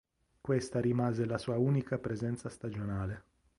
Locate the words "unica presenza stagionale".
1.59-3.23